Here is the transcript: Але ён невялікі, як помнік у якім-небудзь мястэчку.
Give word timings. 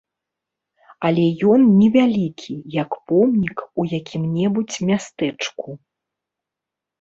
Але 1.09 1.25
ён 1.55 1.59
невялікі, 1.79 2.55
як 2.77 2.97
помнік 3.11 3.57
у 3.83 3.85
якім-небудзь 3.99 4.79
мястэчку. 4.89 5.77